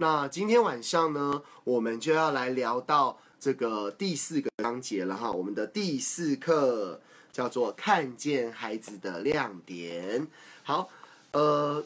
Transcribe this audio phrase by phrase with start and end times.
[0.00, 5.30] 那今天晚上呢，我们就要来聊到这个第四个章节了哈。
[5.30, 6.98] 我们的第四课
[7.30, 10.26] 叫做“看见孩子的亮点”。
[10.64, 10.88] 好，
[11.32, 11.84] 呃，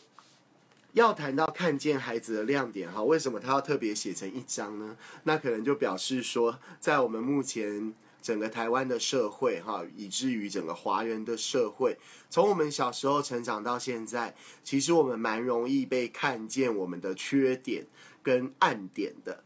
[0.93, 4.97] 要谈到看见孩子的亮点哈，为什么他要特别写成一章呢？
[5.25, 7.93] 那可能就表示说，在我们目前。
[8.25, 11.99] 整个台湾的社会，哈，以至于整个华人的社会，
[12.31, 17.87] 从我们小时候成长到现在，其实我们蛮容易被看见我们的缺点
[18.23, 19.45] 跟暗点的。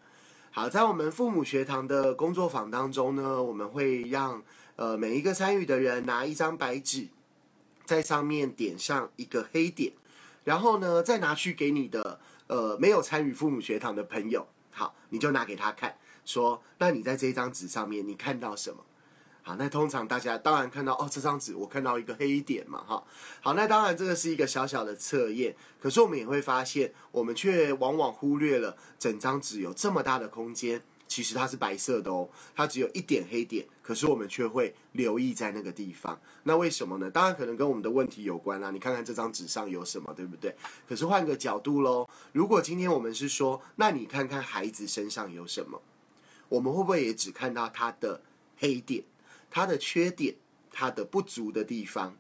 [0.53, 4.45] 好，在我们父母学堂的工作坊当中呢，我们会让
[4.77, 7.09] 呃每一个参与的人拿一张白纸，
[7.85, 9.93] 在上面点上一个黑点，
[10.45, 15.97] 然后呢再拿去给你的呃没有参与父母学堂的朋友，好，你就拿给他看。
[16.29, 18.85] 说，那你在这张纸上面，你看到什么？
[19.43, 23.03] 好，那通常大家当然看到哦，这张纸我看到一个黑点嘛，哈。
[23.41, 30.83] 好，那当然这个是一个小小的测验，可是我们也会发现，我们却往往忽略了整张纸有这么大的空间。
[31.07, 36.21] 其实它是白色的哦，它只有一点黑点，可是我们却会留意在那个地方。
[36.43, 37.11] 那为什么呢？
[37.11, 38.71] 当然可能跟我们的问题有关啦。
[38.71, 40.55] 你看看这张纸上有什么，对不对？
[40.87, 45.81] 可是换个角度喽，如果今天我们是说，那你看看孩子身上有什么？
[46.49, 48.21] 我们会不会也只看到他的
[48.59, 49.05] 黑点、
[49.51, 50.35] 他的缺点、
[50.73, 52.17] 他的不足的地方？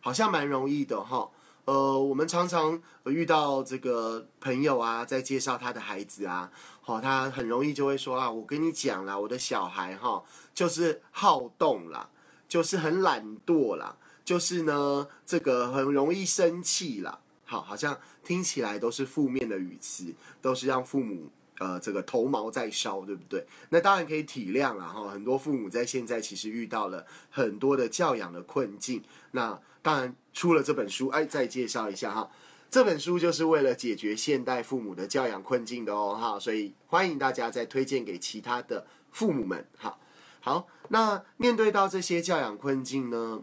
[0.00, 1.30] 好像蛮容易的哈。
[1.64, 12.08] 呃，我们常常遇到这个朋友啊，在介绍他的孩子啊，好，他很容易就会说啊，我跟你讲啦，我的小孩哈，就是好动啦，
[12.48, 17.20] 就是很懒惰啦，就是呢，这个很容易生气啦。
[17.44, 21.28] 好，好像听起来都是负面的语词，都是让父母。
[21.58, 23.44] 呃，这个头毛在烧，对不对？
[23.70, 29.02] 那当然可以体谅啊，哈，很多父母在现在其实遇到了很多的教养的困境。
[29.32, 32.30] 那当然出了这本书，哎，再介绍一下哈，
[32.70, 39.98] 这本书就是为了解决现代父母的教养困境的哦，哈，所以欢迎大家再推荐给其他的父母们，哈。
[40.40, 43.42] 好，那面对到这些教养困境呢？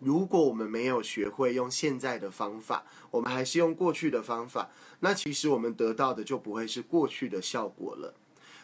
[0.00, 8.14] 如果我们没有学会用现在的方法，我们还是用过去的方法，那其实我们得到的就不会是过去的效果了。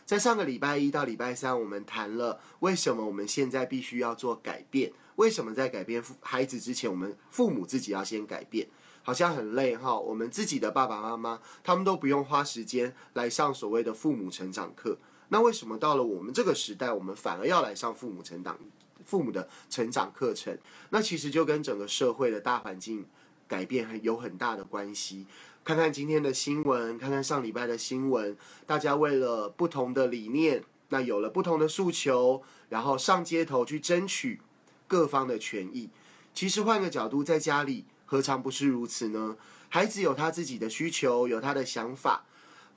[0.04, 8.68] 在上个礼拜一到礼拜三，我们谈了为什么我们现在必须要做改变，为什么在改变孩子之前，我们父母自己要先改变，
[9.02, 9.98] 好像很累哈。
[9.98, 14.96] 我们自己的爸爸妈妈，他们都不用花时间来上所谓的父母成长课，
[15.28, 18.56] 那为什么到了我们这个时代，我们反而要来上父母成长？
[19.06, 20.58] 父母的成长课程，
[20.90, 23.06] 那其实就跟整个社会的大环境
[23.48, 25.24] 改变很有很大的关系。
[25.64, 34.40] 看看今天的新闻，看看上礼拜的新闻，大家为了不同的理念，那有了不同的诉求，然后上街头去争取
[34.86, 35.88] 各方的权益。
[36.34, 39.36] 其实换个角度，在家里何尝不是如此呢？
[39.68, 42.24] 孩子有他自己的需求，有他的想法。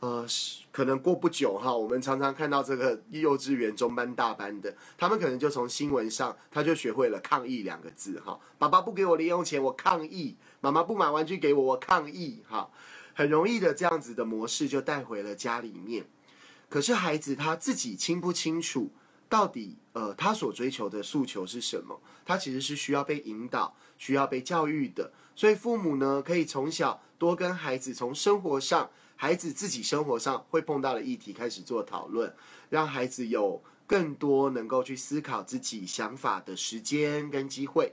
[0.02, 0.26] 呃，
[0.72, 8.40] 可能过不久哈，我们常常看到这个幼稚园中班、大班的，他们可能就从新闻上，他就学会了抗议两个字哈。
[8.58, 12.42] 爸爸不给我零用钱，我抗议；妈妈不买玩具给我，我抗议。
[12.48, 12.70] 哈，
[13.14, 16.06] 很容易的这样子的模式就带回了家里面。
[16.70, 18.90] 可是孩子他自己清不清楚，
[19.28, 22.00] 到底呃他所追求的诉求是什么？
[22.26, 25.12] 他其实是需要被引导、需要被教育的。
[25.36, 28.90] 所以父母呢，可以从小多跟孩子从生活上。
[29.22, 32.34] 孩子自己生活上会碰到的议题开始做讨论，
[32.69, 37.91] 让孩子有更多能够去思考自己想法的时间跟机会。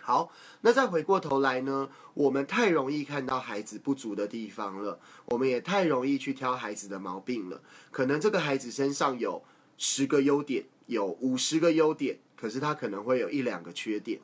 [0.00, 7.60] 好，那再回过头来呢，我们太容易看到孩子不足的地方了，我们也太容易去挑孩子的毛病了。
[7.90, 9.42] 可能这个孩子身上有
[9.76, 14.18] 十个优点，有五十个优点，可是他可能会有一两个缺点。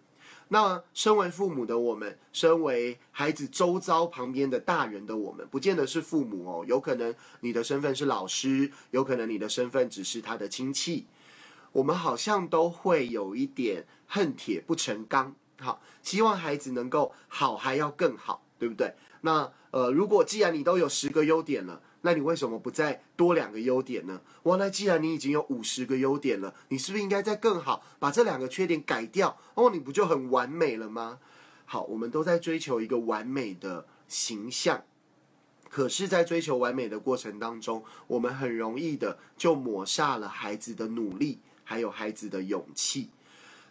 [0.52, 11.06] 那身为父母的我们，身为孩子周遭旁边的大人的我们，不见得是父母哦，有可能你的身份是老师，有可能你的身份只是他的亲戚，
[11.72, 18.92] 我们好像都会有一点恨铁不成钢，好，希望孩子能够好还要更好，对不对？
[19.22, 21.80] 那呃，如果既然你都有十个优点了。
[22.04, 24.20] 那你为什么不再多两个优点呢？
[24.42, 29.38] 哇，那既然你已经有五十个优点了，你是不是应该再更好，把这两个缺点改掉？
[29.54, 31.20] 哦，你不就很完美了吗？
[31.64, 34.82] 好，我们都在追求一个完美的形象，
[35.70, 43.10] 可是，在追求完美的过程当中，我们很容易的就抹杀了孩子的努力，还有孩子的勇气。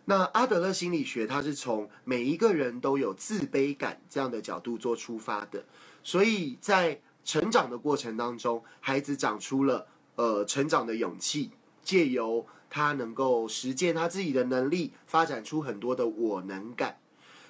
[0.05, 5.65] 那阿德勒心理学，它是从每一个人都有自卑感这样的角度做出发的，
[6.01, 7.01] 所以在。
[7.23, 11.51] 成长的过程当中，孩子长出了呃成长的勇气，
[11.83, 16.97] 借由他能够实践他自己的能力，发展出很多的我能感。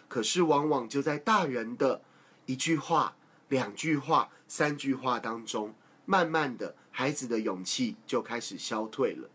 [0.08, 2.02] 可是往往就在大人的
[2.46, 3.16] 一句话、
[3.48, 5.74] 两句话、三句话当中，
[6.06, 9.30] 慢慢的，孩子的勇气就开始消退了。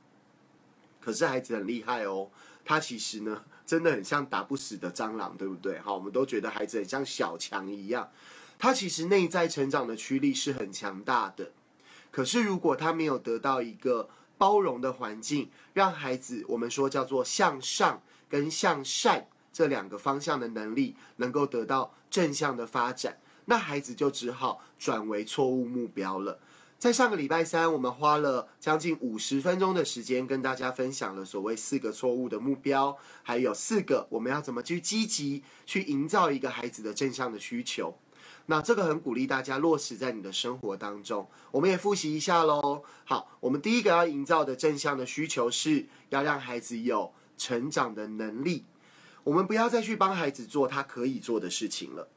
[1.00, 2.28] 可是孩子很厉害哦，
[2.64, 5.78] 他其实呢，真的很像打不死的蟑螂，对不对？
[5.78, 8.06] 好，我们都觉得孩子很像小强一样，
[8.58, 11.52] 他其实内在成长的驱力是很强大的。
[12.10, 14.08] 可是如果他没有得到一个
[14.38, 26.38] 包容的环境，让孩子我们说叫做向上跟向善这两个方向的能力能够得到正向的发展，那孩子就只好转为错误目标了。
[26.78, 37.98] 在上个礼拜三，我们花了将近五十分钟的时间，跟大家分享了所谓四个错误的目标，还有四个我们要怎么去积极去营造一个孩子的正向的需求。
[38.46, 41.28] 那这个很鼓励大家落实在你的生活当中。
[41.50, 42.82] 我们也复习一下喽。
[43.04, 48.64] 好，我们第一个要营造的正向的需求是要让孩子有成长的能力。
[49.24, 52.08] 我们不要再去帮孩子做他可以做的事情了，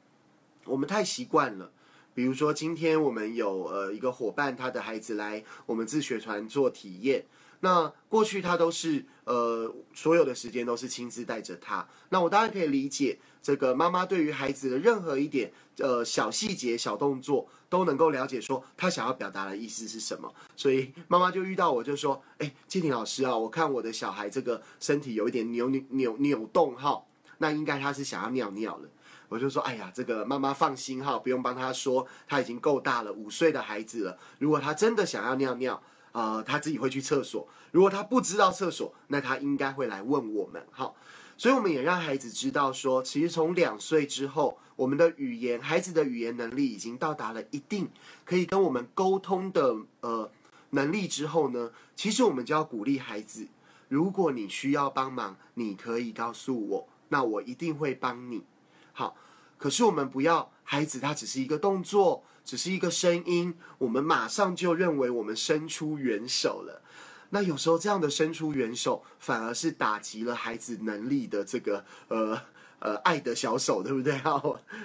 [0.66, 1.72] 我们太习惯了。
[2.14, 7.26] 比如说，今天我们有呃一个伙伴，他的孩子来我们自学团做体验。
[7.62, 11.86] 那过去他都是呃所有的时间都是亲自带着他。
[12.10, 20.34] 那我当然可以理解，这个妈妈对于孩子的任何一点呃小细节、小动作都能够了解，说他想要表达的意思是什么。
[20.56, 27.04] 所以妈妈就遇到我就说：“哎，金婷老师啊，我看我的小孩这个身体有一点扭扭扭扭动哈，
[27.40, 28.90] 那应该他是想要尿尿了。”
[29.30, 34.18] 我就说，哎呀，这个妈妈放心哈，不用帮他说，他已经够大了，五岁的孩子了。
[34.40, 35.80] 如果他真的想要尿尿，
[36.12, 37.48] 呃，他自己会去厕所。
[37.72, 40.94] 如果他不知道厕所，那他应该会来问我们哈。
[41.38, 47.90] 所以我们也让孩子知道说，其实从两岁之后，我们的语言，孩子的语言能力已经到达了一定
[48.26, 50.30] 可以跟我们沟通的呃
[50.72, 53.48] 能力之后呢，其实我们就要鼓励孩子，
[53.88, 58.44] 如果你需要帮忙，你可以告诉我，那我一定会帮你。
[58.92, 59.16] 好，
[59.58, 66.82] 可是我们不要孩子，他只是一个动作，只是一个声音，我们马上就认为我们伸出援手了。
[67.30, 72.42] 那有时候这样的伸出援手，反而是打击了孩子能力的这个呃
[72.80, 74.18] 呃爱的小手，对不对？
[74.26, 74.42] 哈，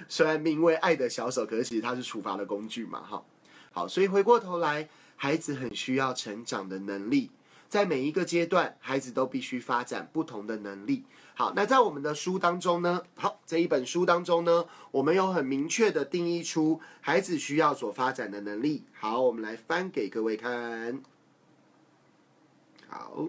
[0.07, 3.01] 虽然名为爱的小手，可是其实它是处罚的工具嘛。
[3.01, 3.25] 哈，
[3.71, 7.31] 好，所以回过头来，孩子很需要成长的能力，
[7.67, 11.03] 在每一个阶段，孩子都必须发展不同的能力。
[11.37, 13.03] 好，那在我们的书当中呢？
[13.15, 18.85] 好，这一本书当中呢，我们有很明确的定义出孩子需要所发展的能力。
[18.93, 21.03] 好，我们来翻给各位看。
[22.87, 23.27] 好，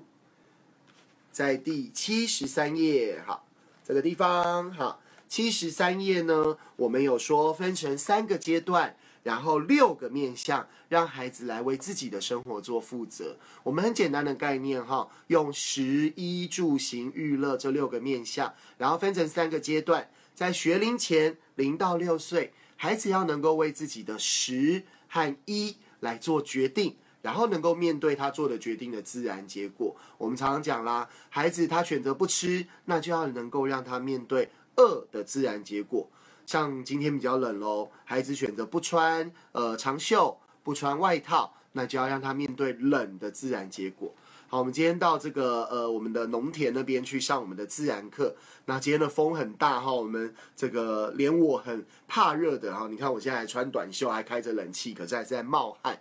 [1.33, 3.45] 在第七十三页，好，
[3.85, 8.97] 这个地方，好，七十三页呢，我们有说分成三个阶段。
[9.27, 13.37] 然后六个面向，让孩子来为自己的生活做负责。
[13.65, 20.09] 我们很简单的概念哈，用食衣住行娱乐这六个面向，然后分成三个阶段。
[20.33, 29.97] 在学龄前零到六岁，孩子要能够为自己的食和衣来做决定，然后能够面对他做的决定的自然结果。
[30.19, 36.09] 我们常常讲啦，孩子他选择不吃，那就要能够让他面对饿的自然结果。
[36.47, 44.15] 像今天比较冷喽，孩子选择不穿呃长袖，不穿外套，那就要让他面对冷的自然结果。
[44.49, 48.37] 好，我们今天到这个呃我们的农田那边去上我们的自然课。
[48.67, 55.99] 那今天的风很大哈，我们这个连我很怕热的哈，你看我现在还穿短袖，还开着冷气，可是还是在冒汗。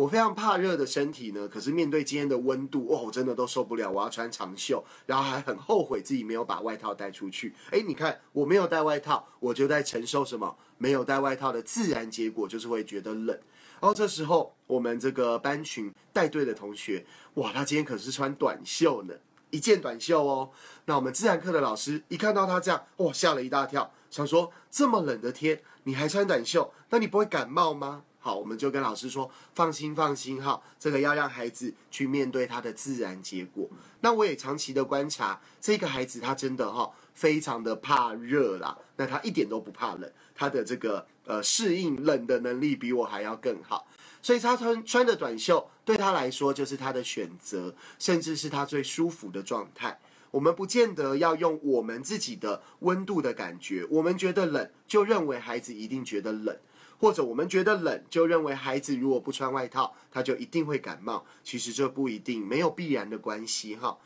[0.00, 3.90] 我非常怕热的身体呢，可是面对今天的温度，哦，我真的都受不了。
[3.90, 7.54] 我要穿长袖，然后还很后悔自己没有把外套带出去。
[7.70, 10.56] 哎，你看我没有带外套，我就在承受什么？
[10.78, 13.38] 没有带外套的自然结果就是会觉得冷。
[13.78, 17.04] 然后这时候我们这个班群带队的同学，
[17.34, 19.12] 哇，他今天可是穿短袖呢，
[19.50, 20.50] 一件短袖哦。
[20.86, 28.04] 那我们自然课的老师一看到他这样，哇，吓了一大跳，想说这么冷的天你还穿短袖，那你不会感冒吗？
[28.22, 33.66] 好，我们就跟老师说，放心放心哈，这个要让孩子去面对他的自然结果。
[34.02, 43.86] 那我也长期的观察，这个孩子他真的哈，非常的怕热啦，那他一点都不怕冷，他的这个呃适应冷的能力比我还要更好，
[44.20, 49.98] 所以他穿穿的短袖对他来说就是他的选择，甚至是他最舒服的状态。
[50.30, 56.56] 我们不见得要用我们自己的温度的感觉，我们觉得冷，就认为孩子一定觉得冷。
[57.00, 61.24] 或者我们觉得冷，就认为孩子如果不穿外套，他就一定会感冒。
[61.42, 63.98] 其实这不一定，没有必然的关系哈。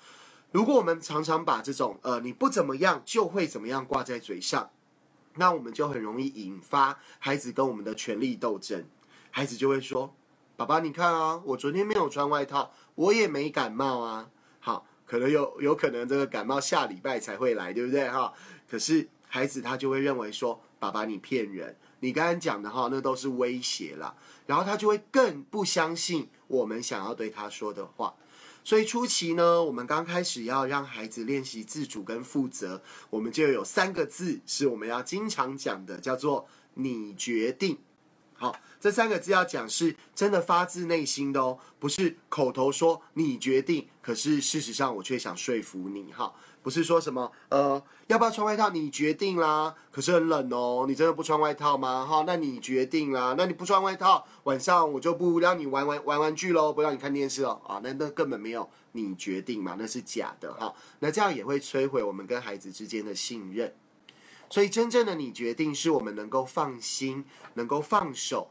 [0.52, 4.70] 如果我们常常把这种呃你不怎么样就会怎么样挂在嘴上，
[5.34, 8.86] 那我们就很容易引发孩子跟我们的权力斗争。
[9.32, 10.14] 孩子就会说
[10.54, 18.32] ：“爸爸，你看啊，我昨天没有穿外套，我也没感冒啊。”好，可能有有可能这个感冒下礼拜才会来，对不对哈？
[18.70, 24.14] 可是孩子他就会认为说：“爸爸，你骗人。”你刚刚讲的哈，那都是威胁啦。
[24.44, 28.14] 然后他就会更不相信我们想要对他说的话。
[28.62, 37.78] 所以初期呢，我们刚开始要让孩子练习自主跟负责，我们就有三个字是我们要经常讲的，叫做“你决定”。
[38.44, 46.34] 好，这三个字要讲是真的发自内心的哦，不是口头说你决定，可是事实上我却想说服你哈。
[46.62, 52.04] 不是说什么呃要不要穿外套你决定啦，可是很冷哦，你真的不穿外套吗？
[52.04, 63.74] 哈，那你决定啦，那你不穿外套，晚上我就不让你玩玩玩玩具喽，不让你看电视哦，啊，那那根本没有你决定嘛，那是假的哈，那这样也会摧毁我们跟孩子之间的信任。
[64.50, 67.24] 所以真正的你决定是我们能够放心，
[67.54, 68.50] 能够放手，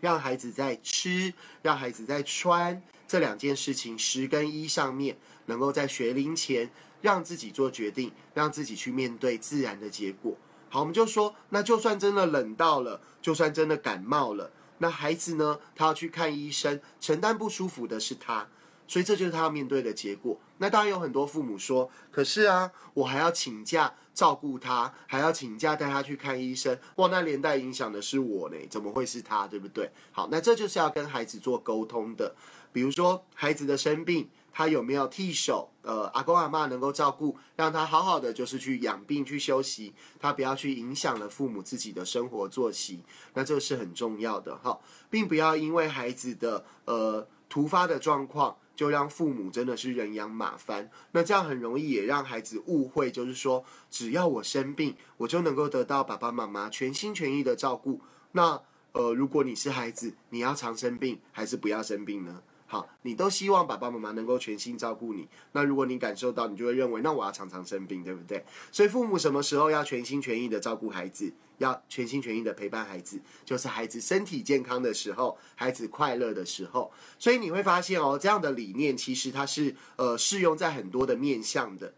[0.00, 5.16] 让孩子在吃，让孩子在穿这两件事情十跟一上面，
[5.46, 6.70] 能够在学龄前。
[7.02, 10.34] 让自己做决定，让自己去面对自然的结果。
[10.70, 15.60] 好，我们就说，那就算真的冷到了，就算真的感冒了，那孩子呢？
[15.76, 18.48] 他要去看医生，承担不舒服的是他，
[18.86, 20.38] 所以这就是他要面对的结果。
[20.58, 28.56] 那当然有很多父母说，可是啊，我还要请假照顾他，还要请假带他去看医生，哇，那连带影响的是我呢？
[28.70, 29.46] 怎么会是他？
[29.46, 29.90] 对不对？
[30.12, 32.34] 好，那这就是要跟孩子做沟通的。
[32.72, 34.28] 比如说孩子的生病。
[34.58, 35.68] 他有没有替手？
[35.82, 43.02] 呃，阿公阿妈能够照顾，让他好好的就是去养病去休息，他不要去影响了父母自己的生活作息，
[43.34, 58.00] 那这是很重要的哈，并不要因为孩子的呃突发的状况，就让父母真的是人仰马翻，那这样很容易也让孩子误会，就是说只要我生病，我就能够得到爸爸妈妈全心全意的照顾。
[58.32, 58.60] 那
[58.92, 62.42] 呃，如果你是孩子，你要常生病还是不要生病呢？
[62.68, 65.28] 好，你都希望爸爸妈妈能够全心照顾你。
[65.52, 68.44] 那如果你感受到，你就会认为，那我要常常生病，对不对？
[68.72, 76.92] 所以父母什么时候要全心全意的照顾孩子，要全心全意的陪伴孩子，就是孩子身体健康的时候，孩子快乐的时候。
[77.20, 81.94] 所以你会发现哦，这样的理念其实它是呃适用在很多的面向的。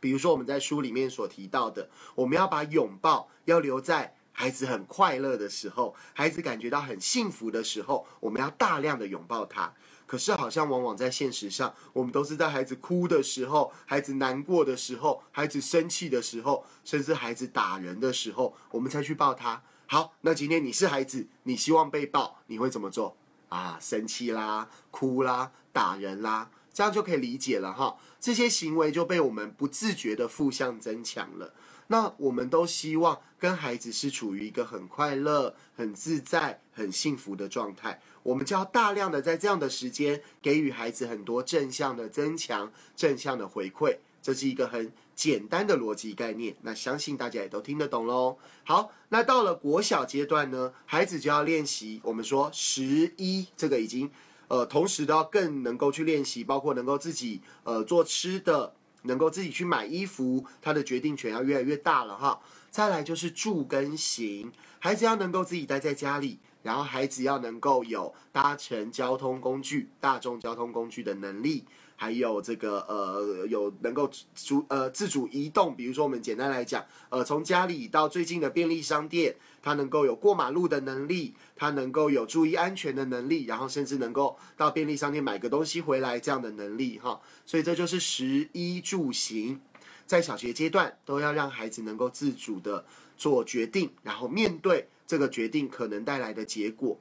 [0.00, 4.16] 比如说我们在书里面所提到的，我们要把拥抱要留在。
[4.34, 9.70] 孩子很快乐的时候，孩子感觉到很幸福的时候，我们要大量的拥抱他。
[10.12, 19.62] 可是好像往往在现实上，我们都是在孩子哭的时候、孩子难过的时候、孩子生气的时候，甚至孩子打人的时候，我们才去抱他。
[19.86, 23.16] 好，那今天你是孩子，你希望被抱，你会怎么做
[23.48, 23.78] 啊？
[23.80, 27.96] 生气啦，哭啦，打人啦，这样就可以理解了哈。
[28.20, 31.54] 这些行为就被我们不自觉的负向增强了。
[31.88, 38.00] 那我们都希望跟孩子是处于一个很快乐、很自在、很幸福的状态。
[38.22, 43.96] 我们就要大量的在这样的时间给予孩子很多正向的增强、正向的回馈。
[44.22, 46.56] 这是一个很简单的逻辑概念。
[46.62, 48.38] 那相信大家也都听得懂喽。
[48.64, 52.00] 好，那到了国小阶段呢，孩子就要练习。
[52.04, 54.08] 我们说十一，这个已经
[54.46, 58.72] 呃，同时都要更能够去练习，包括能够自己呃做吃的。
[59.02, 62.40] 能够自己去买衣服，他的决定权要越来越大了哈。
[62.70, 71.64] 再来就是住跟行，孩子要能够自己待在家里，然后孩子要能够有搭乘交通工具、大众交通工具的能力。
[72.02, 87.20] 还有这个呃，有能够主呃自主移动，比如说我们简单来讲，呃，从家里到最近的便利商店，他能够有过马路的能力，他能够有注意安全的能力，然后甚至能够到便利商店买个东西回来这样的能力哈。
[87.46, 89.60] 所以这就是食衣住行，
[90.04, 92.84] 在小学阶段都要让孩子能够自主的
[93.16, 96.98] 做决定，然后面对这个决定可能带来的结果。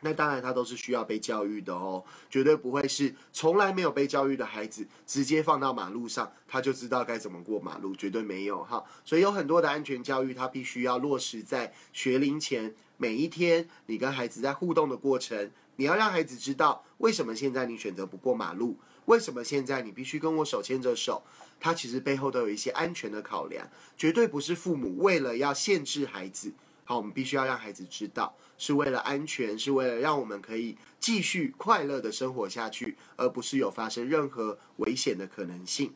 [0.00, 8.84] 那当然，他都是需要被教育的哦，绝对不会是从来没有被教育的孩子，直接放到马路上，他就知道该怎么过马路，绝对没有哈。
[9.04, 21.24] 所以有很多的安全教育，他必须要落实在学龄前每一天，你跟孩子在互动的过程，你要让孩子知道为什么现在你选择不过马路，为什么现在你必须跟我手牵着手，
[21.58, 26.52] 他其实背后都有一些安全的考量，绝对不是父母为了要限制孩子。
[26.88, 35.92] 好，我们必须要让孩子知道，是为了安全，是为了让我们可以继续快乐的生活下去，而不是有发生任何危险的可能性。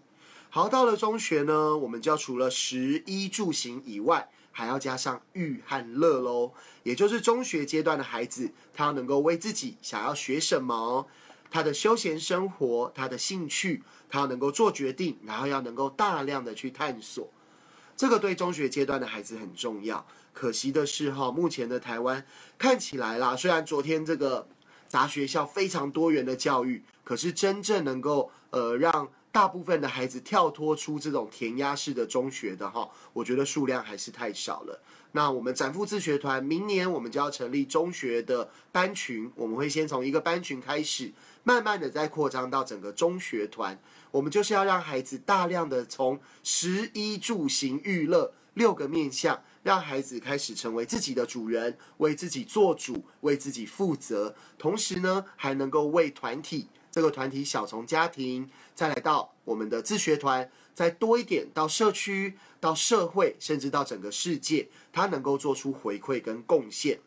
[0.50, 6.52] 好，到了中学呢，我们就要除了食衣住行以外，还要加上欲和乐喽。
[6.82, 11.06] 也就是中学阶段的孩子，他能够为自己想要学什么，
[11.50, 17.30] 他的休闲生活，他的兴趣，他要能够做决定，然后要能够大量的去探索。
[17.96, 20.04] 这个对中学阶段的孩子很重要。
[20.32, 22.24] 可惜的是，哈，目前的台湾
[22.58, 24.48] 看起来啦，虽然昨天这个
[24.88, 34.80] 杂学校非常多元的教育，可是真正能够呃让大部分的孩子跳脱出这种填鸭式的中学的哈，我觉得数量还是太少了。
[35.14, 41.12] 那我们展富自学团明年我们就要成立中学的班群，我们会先从一个班群开始，
[41.44, 43.78] 慢慢的再扩张到整个中学团。
[44.10, 54.34] 我们就是要让孩子大量的从食衣住行娱乐六个面向，让孩子开始成为自己的主人，为自己做主，为自己负责。
[54.58, 67.00] 同时呢，还能够为团体这个团体小从家庭，再来到我们的自学团，再多一点到社区、到社会，甚至到整个世界，他能够做出回馈跟贡献。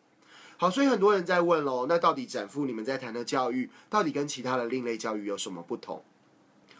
[0.56, 6.02] 好，所以很多人在问喽，那到底展富你们在谈的教育，到底跟其他的另类教育有什么不同？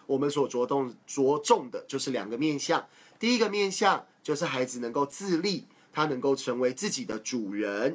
[0.07, 2.87] 我们所着重着重的就是两个面向，
[3.19, 7.93] 第一个面向就是孩子能够自立，他能够成为自己的主人；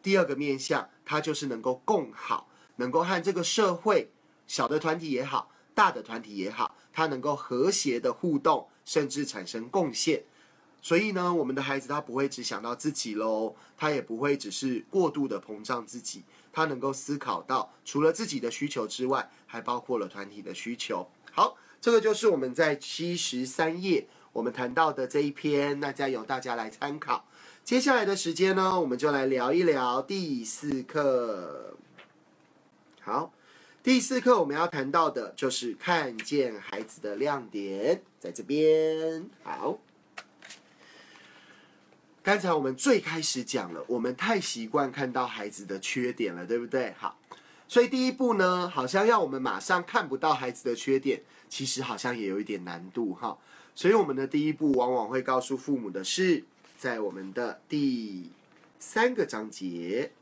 [0.00, 2.46] 第二个面向，他就是能够共好，
[2.76, 4.08] 能够和这个社会
[4.46, 10.22] 小的团体也好，大的团体也好，他能够和谐的互动，甚至产生贡献。
[10.80, 16.22] 所以呢，我们的孩子他不会只想到自己喽，他也不会只是过度的膨胀自己，
[16.52, 21.08] 他能够思考到除了自己的需求之外，还包括了团体的需求。
[21.32, 27.26] 好，这个就是我们在七十三页我们谈到的这一篇，那再由大家来参考。
[27.62, 31.76] 接下来的时间呢，我们就来聊一聊第四课。
[33.00, 33.32] 好，
[33.82, 39.28] 第四课我们要谈到的就是看见孩子的亮点，在这边。
[39.42, 39.78] 好，
[42.22, 46.94] 刚才我们最开始讲了，我们太习惯看到孩子的缺点了，对不对？
[46.98, 47.18] 好。
[47.68, 53.38] 所以第一步呢，好像要我们马上看不到孩子的缺点，其实好像也有一点难度哈。
[53.74, 56.44] 所以我们的第一步往往会告诉父母的是，
[56.78, 58.30] 在我们的第
[58.78, 60.12] 三个章节，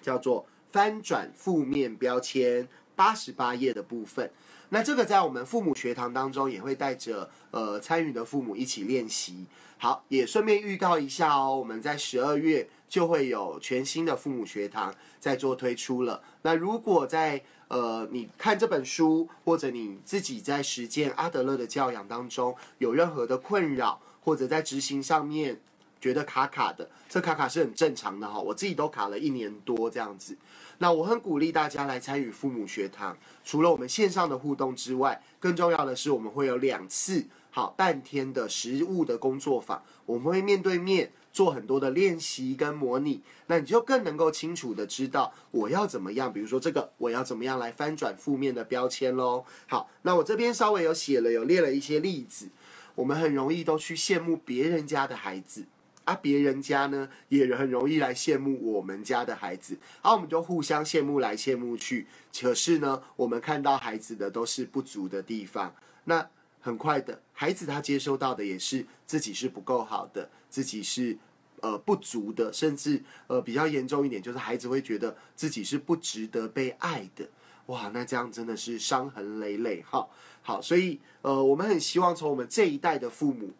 [0.00, 4.30] 叫做翻转负面标签八十八页的部分。
[4.70, 9.44] 那这个在我们父母学堂当中也会带着呃参与的父母一起练习。
[9.76, 16.22] 好，也顺便预告一下哦，我们在十二月就会有全新的父母学堂在做推出了。
[16.42, 25.58] 那如果在呃你看这本书，或者你自己在实践阿德勒的教养当中有任何的困扰，或者在执行上面
[26.02, 28.38] 觉得卡卡的，这卡卡是很正常的哈。
[28.38, 30.36] 我自己都卡了一年多这样子。
[30.76, 49.44] 那我很鼓励大家来参与父母学堂，除了我们线上的互动之外，更重要的是我们会有两次好半天的实物的工作坊，我们会面对面做很多的练习跟模拟，那你就更能够清楚的知道我要怎么样，比如说这个我要怎么样来翻转负面的标签喽。
[49.66, 52.48] 好，那我这边稍微有写了，有列了一些例子，
[52.94, 55.64] 我们很容易都去羡慕别人家的孩子。
[56.04, 62.08] 啊，别人家呢也很容易来羡慕我们家的孩子，啊，我们就互相羡慕来羡慕去。
[62.36, 66.28] 可是呢，我们看到孩子的都是不足的地方，那
[66.62, 71.18] 很快的，孩子他接收到的也是自己是不够好的，自己是
[71.60, 77.28] 呃不足的，甚至呃比较严重一点，就是孩子会觉得自己是不值得被爱的。
[77.66, 80.08] 哇，那这样真的是伤痕累累哈。
[80.40, 83.50] 好，所以呃，我们很希望从我们这一代的父母。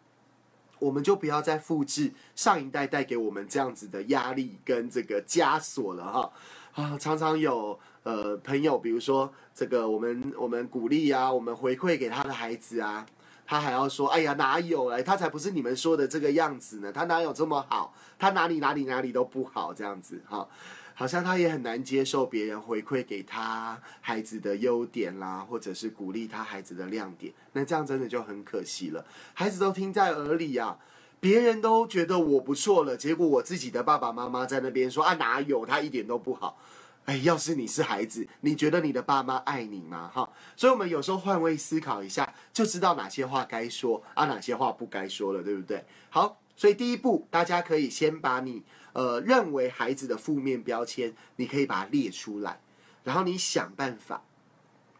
[0.79, 6.33] 我们就不要再复制上一代带给我们这样子的压力跟这个枷锁了哈
[6.73, 6.99] 啊！
[6.99, 13.07] 常常有呃朋友，比如说这个我们我们鼓励啊，我们回馈给他的孩子啊，
[13.47, 17.95] 他还要说：“哎呀，哪有哎，他才不是你们说的这个样子呢，他哪有这么好？
[18.19, 20.49] 他哪里哪里哪里都不好，这样子哈。”
[20.95, 29.05] 好像他也很难接受别人回馈给他孩子的优点啦，或者是鼓励他孩子的亮点，那这样真的就很可惜了。
[29.33, 30.77] 孩子都听在耳里啊，
[31.19, 36.59] 别人都觉得我不错了，结果我自己的爸爸妈妈在那边说啊，哪有他一点都不好。
[37.05, 40.11] 哎，要是你是孩子，你觉得你的爸妈爱你吗？
[40.15, 45.85] 哈，所以我们有时候换位思考一下，就知道哪些话该说啊，哪些话不该说了，对不对？
[46.11, 48.63] 好，所以第一步，大家可以先把你。
[48.95, 52.61] 呃，认为孩子的负面标签，你可以把它列出来，
[53.05, 54.23] 然后你想办法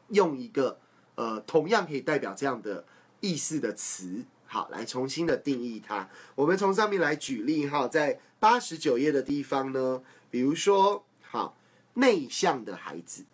[0.09, 0.79] 用一个
[1.15, 2.87] 呃同样可以代表这样的
[3.21, 6.09] 意思的词，好，来重新的定义它。
[6.35, 11.55] 我们从上面来举例哈，在八十九页的地方呢，比如说，好，
[11.95, 13.25] 内向的孩子，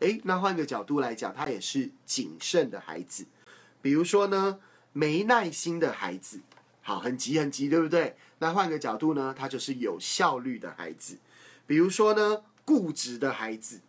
[0.00, 3.26] 诶，那换个角度来讲，他也是谨慎的孩子。
[3.82, 4.60] 比如说呢，
[4.92, 6.40] 没耐心的孩子。
[6.80, 8.16] 好，很急很急，对不对？
[8.38, 11.18] 那换个角度呢，他就是有效率的孩子。
[11.66, 13.80] 比如说呢，固执的孩子。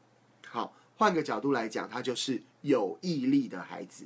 [0.48, 4.06] 好，换个角度来讲，他就是有毅力的孩子。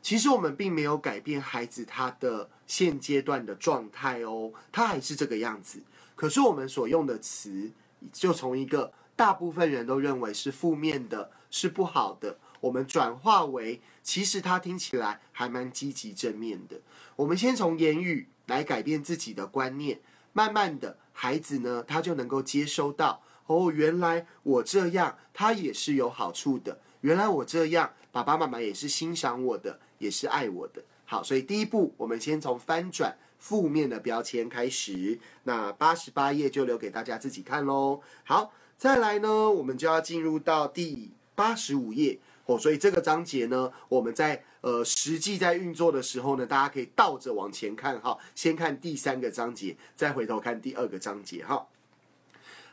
[0.00, 5.82] 其实我们并没有改变孩子他的现阶段的状态哦，他还是这个样子。
[6.16, 7.70] 可是我们所用的词，
[8.10, 16.80] 就从一个大部分人都认为是负面的、是不好的，我们转化为，其实他听起来还蛮积极正面的。
[17.14, 20.00] 我们先从言语来改变自己的观念，
[20.32, 26.80] 慢慢的孩子呢，他就能够接收到，哦，原来我这样，他也是有好处的。
[27.02, 30.82] 原来我这样，爸爸妈妈也是欣赏我的，也是爱我的。
[31.04, 35.20] 好，所以第一步，我们先从翻转负面的标签开始。
[35.44, 38.00] 那八十八页就留给大家自己看喽。
[38.24, 42.58] 好，再来呢，我们就要进入到第八十五页哦。
[42.58, 51.64] 所以这个章节呢，我们在呃实际在运作的时候呢，大家可以倒着往前看哈，先看第三个章节，再回头看第二个章节哈。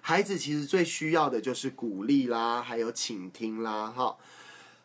[0.01, 4.17] 孩子其实最需要的就是鼓励啦，还有倾听啦，哈。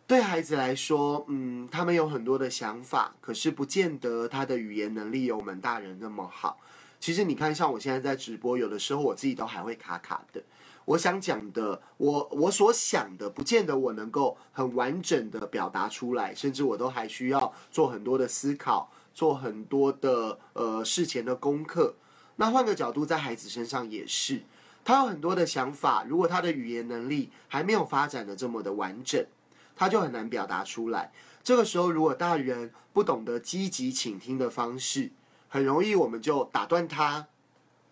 [0.07, 6.59] 对孩子来说，嗯，他们有很多的想法，可是不见得他的语言能力有我们大人那么好。
[7.01, 10.43] 其实你看，像我现在在直播，有的时候我自己都还会卡卡的。
[10.87, 21.95] 我想讲的，我我所想的，不见得我能够很完整的表达出来，甚至我都还需要做很多的思考，做很多的呃事前的功课。
[22.37, 24.43] 那换个角度，在孩子身上也是。
[24.85, 29.25] 他有很多的想法，如果他的语言能力还没有发展的这么的完整，
[29.75, 31.11] 他就很难表达出来。
[31.43, 35.11] 这个时候，如果大人不懂得积极倾听的方式，
[35.49, 37.29] 很容易我们就打断他，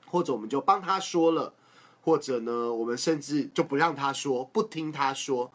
[0.06, 1.54] 或者我们就帮他说了，
[2.02, 5.50] 或者呢，我们甚至就不让他说，不听他说。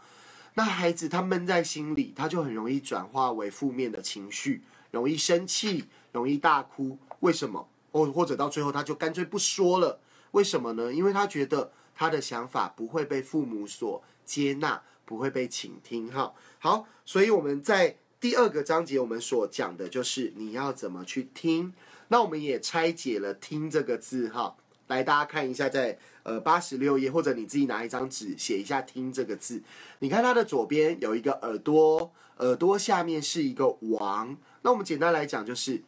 [0.55, 6.97] 那孩子他闷在心里，他就很容易转化为负面的情绪，容易生气，容易大哭。
[7.19, 7.67] 为什么？
[7.91, 9.99] 或或者到最后，他就干脆不说了。
[10.31, 10.93] 为什么呢？
[10.93, 16.11] 因为他觉得他的想法不会被父母所接纳，不会被倾听。
[16.11, 21.73] 哈，好，所以我们在第二个章节，我们所讲的就是你要怎么去听。
[22.09, 24.55] 那我们也拆解了“听”这个字，哈，
[24.87, 29.61] 来大家看一下，在呃八十六页，或者你自己拿一张纸写一下“听”这个字。
[29.99, 34.35] 你看它的左边有一个耳朵，耳朵下面是一个王。
[34.61, 35.83] 那我们简单来讲，就是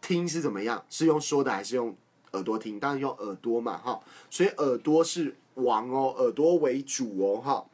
[0.00, 0.84] 听是怎么样？
[0.88, 1.96] 是用说的还是用？
[2.32, 7.64] 耳朵听，当然用耳朵嘛，哈，所以耳朵是王哦，耳朵为主哦，哈。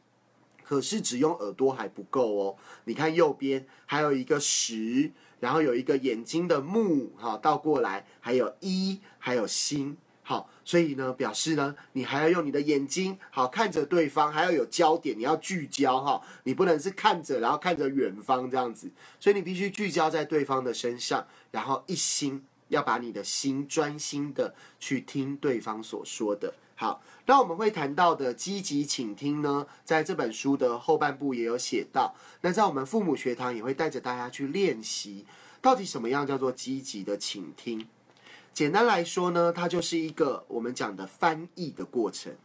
[0.63, 9.97] 可是只用耳朵还不够哦，你看右边还有一个十，然后有一个眼睛的目，哈，倒过来还有一，还有心，
[10.31, 18.89] 好，所以呢，表示呢，你还要用你的眼睛，好看着对方，还要有焦点，你要聚焦，哈，你不能是看着，然后看着远方这样子，
[19.19, 22.45] 所以你必须聚焦在对方的身上，然后一心。
[22.69, 26.53] 要把你的心专心的去听对方所说的。
[26.75, 32.15] 好，那我们会谈到的积极倾听呢，在这本书的后半部也有写到。
[32.39, 35.25] 那在我们父母学堂也会带着大家去练习，
[35.61, 37.85] 到底什么样叫做积极的倾听？
[38.53, 42.35] 简单来说呢，它就是一个我们讲的翻译的过程。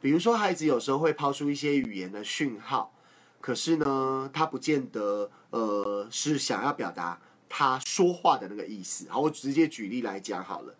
[0.00, 2.92] 比如说，孩子有时候会抛出一些语言的讯号，
[3.40, 7.18] 可是呢，他不见得呃是想要表达。
[7.48, 10.74] 他说话的那个意思，好，我直接举例来讲好了。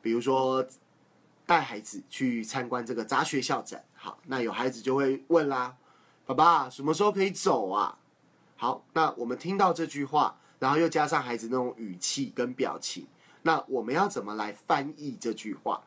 [0.00, 0.64] 比如说，
[1.44, 5.76] 带孩子去参观这个杂学校展，好，那有孩子就会问啦
[6.24, 7.98] ：“爸爸，什么时候可以走啊？”
[8.56, 13.06] 好，那我们听到这句话，然后又加上孩子那种语气跟表情，
[13.42, 15.84] 那我们要怎么来翻译这句话？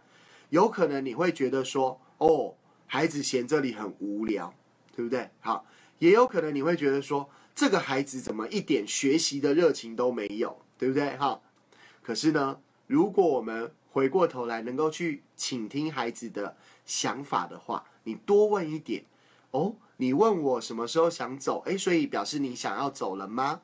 [0.50, 2.54] 有可能你会觉得说：“哦，
[2.86, 4.54] 孩子嫌这里很无聊，
[4.96, 5.66] 对不对？”好，
[5.98, 7.28] 也有可能你会觉得说。
[7.56, 11.18] 这个孩子怎么一点学习的热情都没有，对不对？
[11.18, 11.42] 哈，
[12.04, 19.06] 可是呢，如果我们回过头来能够去倾听孩子的想法的话，你多问一点
[19.50, 21.64] 哦，你问我什么时候想走？
[21.66, 23.62] 诶，所以表示你想要走了吗？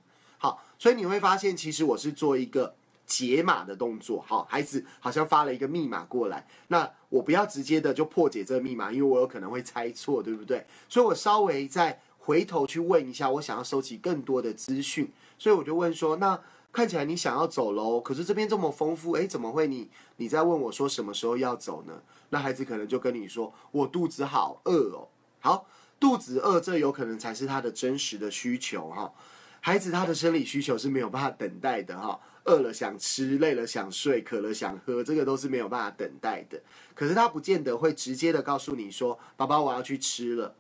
[0.84, 4.22] 所以你会发现，其实我是做一个解码的动作。
[4.28, 10.66] 好，孩子好像发了一个密码过来，那我不要直接的就破解这个密码，因为我有可能会猜错，对不对？
[10.90, 12.02] 所以我稍微再。
[12.26, 16.40] 回头去问一下，我想要收集更多的资讯，所以我就问说：“那
[16.72, 18.00] 看起来你想要走喽？
[18.00, 25.10] 可是这边这么丰富，诶，怎么会你你在问我说什么时候要走呢？”那孩子可能就跟你说：“我肚子好饿哦。”
[25.42, 25.68] 好，
[26.00, 29.14] 肚子饿，这有可能才是他的真实的需求哈。
[29.66, 36.62] 孩子他的生理需求是没有办法等待的哈，饿了想吃，累了想睡，渴了想喝，这个都是没有办法等待的。
[36.94, 40.54] 可是他不见得会直接的告诉你说：“爸爸，我要去吃了。”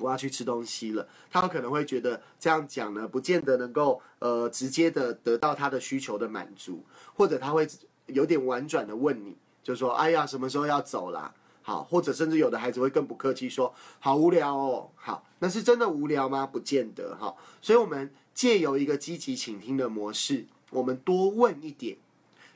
[0.00, 7.64] 我要去吃东西了，他有可能会觉得这样讲呢，不见得能够呃直接的得到他的需求的满足，或者他会
[8.06, 16.44] 有点婉转的问你，就说：“哎呀，什么时候要走啦？”好，或者甚至有的孩子会更不客气说：“好无聊哦。”好，那是真的无聊吗？
[16.44, 17.32] 不见得哈。
[17.62, 21.96] 所以，我们借由一个积极倾听的模式，我们多问一点，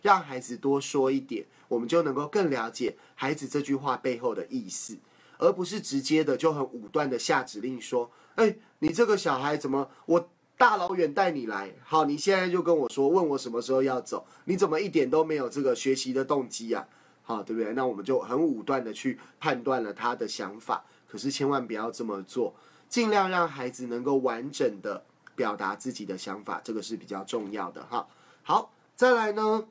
[0.03, 4.99] 让孩子多说一点，我们就能够更了解孩子这句话背后的意思。
[5.41, 9.89] 而不是直接的就很武断的下指令说：“哎，你这个小孩怎么？
[10.05, 16.85] 我大老远带你来，好，你现在就跟我说，问我什么时候要走，你怎么一点都没有这个学习的动机啊？
[17.23, 17.73] 好，对不对？
[17.75, 22.53] 那我们就很武断的去判断了他的想法，可是千万不要这么做，
[22.89, 25.05] 尽量让孩子能够完整的
[25.39, 28.09] 表达自己的想法，这个是比较重要的哈。
[28.43, 29.69] 好，再来呢，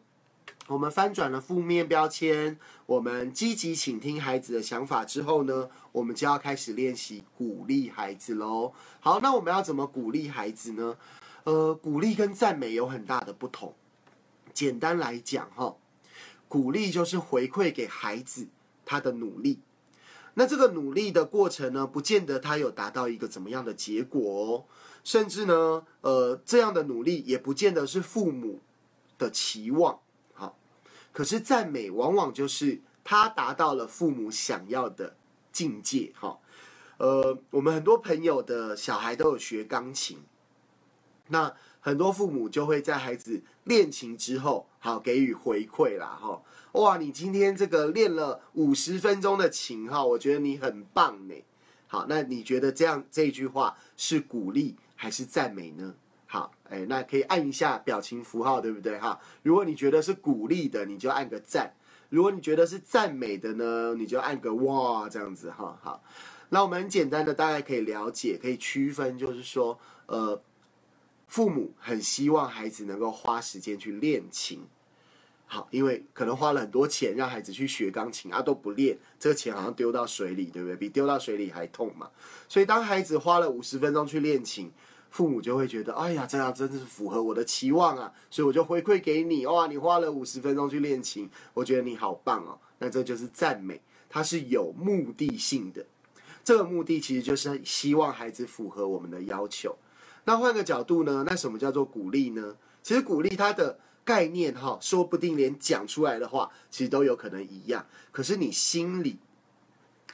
[0.67, 8.71] 我们翻转了负面标签，我们积极倾听孩子的想法之后呢，我们就要开始练习鼓励孩子喽。
[9.01, 10.95] 好，那我们要怎么鼓励孩子呢？
[11.43, 13.75] 呃，鼓励跟赞美有很大的不同。
[14.53, 15.75] 简单来讲，哈。
[16.49, 18.47] 鼓励就是回馈给孩子
[18.85, 19.59] 他的努力，
[20.39, 24.65] 那这个努力的过程呢，不见得他有达到一个怎么样的结果哦，
[25.03, 28.59] 甚至呢，呃，这样的努力也不见得是父母
[29.17, 29.99] 的期望，
[30.35, 30.55] 好，
[31.11, 35.15] 可是赞美往往就是他达到了父母想要的
[35.51, 36.37] 境界，哈，
[36.97, 40.19] 呃，我们很多朋友的小孩都有学钢琴，
[41.29, 41.53] 那。
[41.79, 51.35] 很多父母就会在孩子练琴之后，好给予回馈啦，哈，哇，你今天这个练了五十分钟的琴，哈，我觉得你很棒呢。
[51.87, 55.93] 好，那你觉得这样这句话是鼓励还是赞美呢？
[56.25, 58.97] 好，哎，那可以按一下表情符号，对不对？
[58.97, 61.67] 哈，如果你觉得是鼓励的，你就按个赞；
[62.07, 65.77] 如果你觉得是赞美的呢，你就按个哇，这样子哈。
[65.83, 66.01] 好，
[66.47, 70.41] 那我们很简单的大概可以了解，可以区分，就是说，呃。
[71.27, 74.65] 父母很希望孩子能够花时间去练琴，
[75.49, 80.75] 好，因为可能花了很多钱让孩子去学钢琴啊，都不练，这个钱好像丢到水里，对不对？
[80.75, 82.09] 比丢到水里还痛嘛。
[82.49, 84.69] 所以当孩子花了五十分钟去练琴，
[85.09, 92.59] 父母就会觉得，哎呀，这样真的是符合我的期望啊，所以我就回馈给你，哇，你花了五十分钟去练琴，我觉得你好棒哦。
[92.79, 95.85] 那这就是赞美，它是有目的性的，
[96.43, 99.75] 这个目的其实就是希望孩子符合我们的要求。
[100.25, 101.23] 那换个角度呢？
[101.25, 102.57] 那什么叫做鼓励呢？
[102.83, 107.85] 其实鼓励它的概念哈，说不定连讲出来的话，其实都有可能一样。
[108.13, 109.19] 可是你心里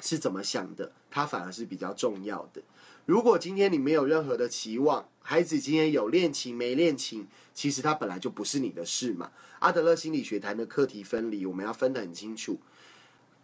[0.01, 2.63] 是怎么想的，它反而是比较重要的。
[3.05, 9.31] 如果今天你没有任何的期望，孩子今天有练琴没练琴，其实他本来就不是你的事嘛。
[9.59, 12.59] 阿德勒心理学谈的课题分离，我们要分得很清楚。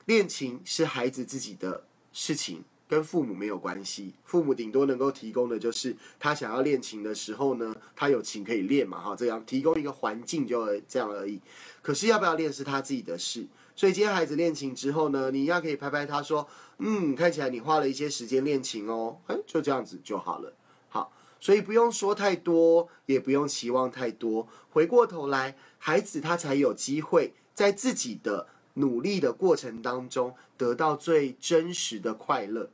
[0.06, 2.64] 练琴是孩子自己的事情。
[2.90, 11.40] 跟父母没有关系，父母顶多能够提供的就是他想要练琴的时候呢，他有琴可以练嘛，哈，这样提供一个环境就这样而已。
[11.84, 13.46] 可是要不要练是他自己的事。
[13.76, 16.46] 所以今天孩子练琴之后呢，你一样可以拍拍他说，
[16.80, 20.52] 嗯，看起来你花了一些时间练琴哦，哎，就这样子就好了。
[20.90, 24.48] 好，所以不用说太多，也不用期望太多。
[24.72, 32.72] 回过头来，孩子他才有机会在自己的努力的过程当中得到最真实的快乐。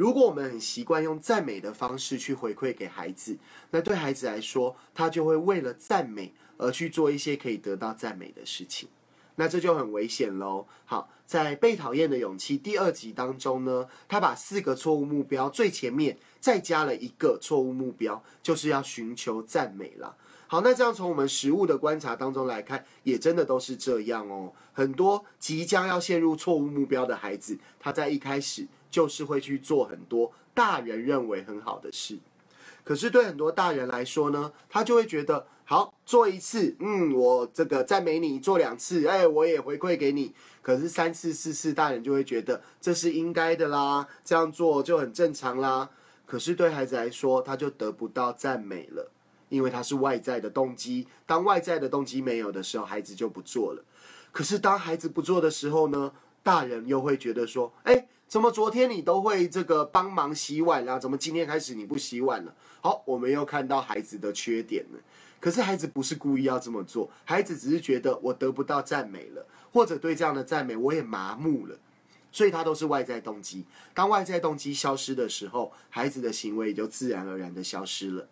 [0.00, 3.36] 如果我们很习惯用赞美的方式去回馈给孩子，
[3.70, 8.88] 那对孩子来说，他就会为了赞美而去做一些可以得到赞美的事情，
[9.34, 10.66] 那这就很危险喽。
[10.86, 20.16] 好，在被讨厌的勇气第二集当中呢，他把四个错误目标最前面再加了一个错误目标，就是要寻求赞美了。
[20.46, 24.50] 好，那这样从我们实物的观察当中来看，也真的都是这样哦。
[24.72, 28.66] 很多即将要陷入错误目标的孩子，他在一开始。
[28.90, 32.18] 就是会去做很多大人认为很好的事，
[32.82, 40.34] 可是对很多大人来说呢，他就会觉得好做一次，嗯，我这个赞美你做两次，哎，我也回馈给你。
[40.60, 45.88] 可是三次四次，大人就会觉得这是应该的啦，这样做就很正常啦。
[46.26, 49.10] 可是对孩子来说，他就得不到赞美了，
[49.48, 51.06] 因为他是外在的动机。
[51.24, 53.84] 当外在的动机没有的时候，孩子就不做了。
[54.32, 58.08] 可是当孩子不做的时候呢，大人又会觉得说，哎。
[58.30, 60.96] 怎么昨天你都会这个帮忙洗碗啊？
[60.96, 62.54] 怎么今天开始你不洗碗了？
[62.80, 65.00] 好，我们又看到孩子的缺点了。
[65.40, 71.76] 可是孩子不是故意要这么做，孩子只是觉得我得不到赞美了，或者对这样的赞美我也麻木了，
[72.30, 73.64] 所以他都是外在动机。
[73.92, 78.28] 当外在动机消失的时候，孩子的行为也就自然而然的消失了。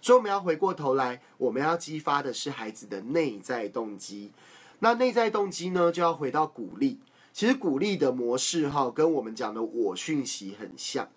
[0.00, 4.32] 所以我们要回过头来，我们要激发的是孩子的内在动机。
[4.78, 6.98] 那内在动机呢，就要回到鼓励。
[7.34, 11.08] 其实鼓励的模式哈，跟我们讲的我讯息很像，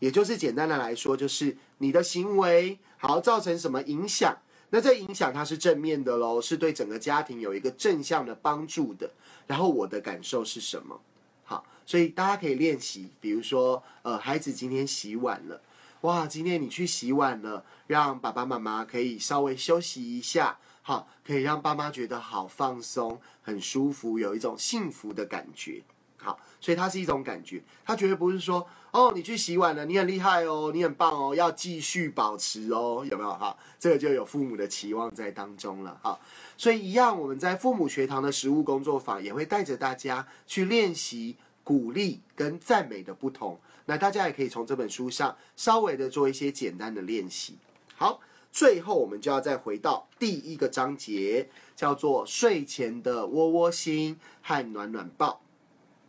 [0.00, 4.36] 也就是简单的来说，就是你的行为好造成什么影响，
[4.70, 9.08] 那这影响它是正面的喽，是对整个家庭有一个正向的帮助的。
[9.46, 11.00] 然后我的感受是什么？
[11.44, 15.62] 好，所以大家可以练习，比如说，呃，孩子今天洗碗了，
[16.00, 20.58] 哇，今天你去洗碗了，让爸爸妈妈可以稍微休息一下。
[20.82, 25.82] 好，可以让爸妈觉得好放松、很舒服，有一种幸福的感觉。
[26.16, 33.56] 好，所以它是一种感觉，它绝对不是说哦，你去洗碗了，你很厉害哦，你很棒哦，要继续保持哦，有没有哈？
[33.78, 36.18] 这个就有父母的期望在当中了哈。
[36.58, 43.58] 所以一样，我们在父母学堂的实物工作坊也会带着大家去练习鼓励跟赞美的不同。
[43.86, 47.56] 那大家也可以从这本书上稍微的做一些简单的练习。
[47.96, 55.40] 好，最后我们就要再回到第一个章节，叫做睡前的窝窝心和暖暖抱。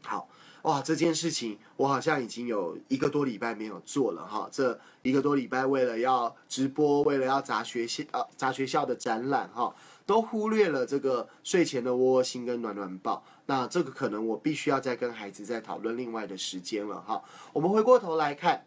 [0.03, 0.27] 好
[0.63, 4.47] 哇，这件事情我好像已经有一个多礼拜没有做了哈。
[4.51, 9.73] 这一个多礼拜为了要直播，为了要砸学校啊砸学校的展览哈，
[10.05, 13.23] 都忽略了这个睡前的窝窝心跟暖暖抱。
[13.47, 17.23] 那这个可能我必须要再跟孩子再讨论另外的时间了哈。
[17.53, 18.63] 我们回过头来看，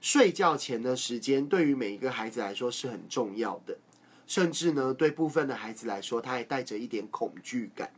[0.00, 3.76] 睡觉前的时间对于每一个孩子来说是很重要的，
[4.26, 7.92] 甚至呢对部分的孩子来说，他还带着一点恐惧感。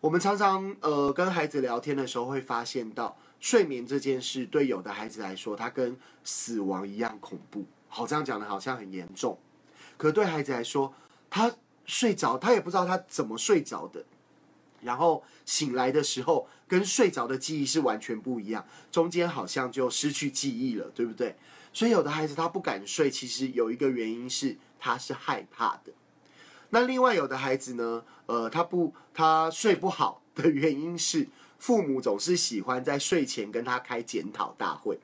[0.00, 7.64] 我们常常呃跟孩子聊天的时候，会发现到睡眠这件事对有的孩子来说，他跟死亡一样恐怖。
[7.88, 9.38] 好，这样讲的好像很严重，
[9.96, 10.92] 可对孩子来说，
[11.30, 11.54] 他
[11.84, 14.04] 睡着，他也不知道他怎么睡着的，
[14.80, 21.36] 然后醒来的时候，跟睡着的记忆是完全不一样，中间好像就失去记忆了，对不对？
[21.70, 25.92] 所以有的孩子他不敢睡，其实有一个原因是他是害怕的。
[26.70, 34.98] 那另外有的孩子呢，呃，他不他睡不好的原因是父母总是喜欢在睡前跟他开检讨大会，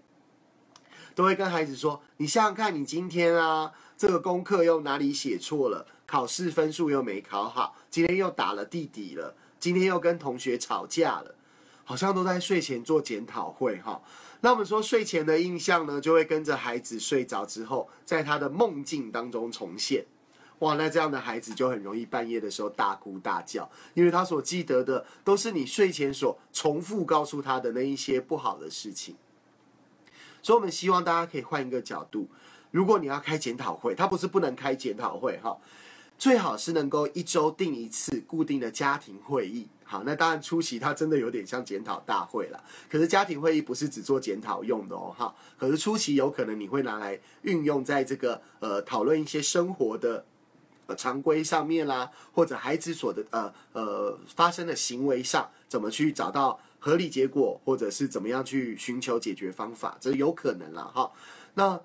[1.14, 5.86] 都会跟孩子说：“你想想看，你今天啊，这个功课又哪里写错了？
[6.06, 11.34] 考试分数又没考好，今天又打了弟弟了，今天又跟同学吵架了，
[11.88, 13.98] 好像都在睡前做检讨会哈。
[14.42, 20.04] 那我们说睡前的印象呢，就会跟着孩子睡着之后，在他的梦境当中重现。
[20.58, 29.16] 哇，那这样的孩子就很容易半夜的时候大哭大叫，因为他所记得的都是你睡前所重复告诉他的那一些不好的事情。
[30.42, 32.28] 所以，我们希望大家可以换一个角度，
[32.70, 35.56] 如果你要开检讨会，他不是不能开检讨会哈，
[36.18, 39.68] 最好是能够一周定一次固定的家庭会议。
[39.84, 42.62] 好，那当然出席它真的有点像检讨大会了。
[42.90, 45.34] 可是家庭会议不是只做检讨用的哦，哈。
[45.56, 50.24] 可是出席有可能你会拿来运用在这个呃讨论一些生活的。
[50.88, 61.12] 呃，常规上面啦，或者孩子所的呃呃发生的行为上，怎么去找到合理结果，或者是怎么样去寻求解决方法，这有可能了哈。
[61.52, 61.78] 那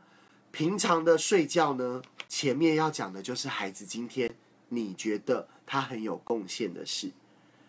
[0.51, 2.01] 平常的睡觉呢，
[2.35, 4.33] 前面要讲的就是孩子今天
[4.69, 7.11] 你觉得他很有贡献的事，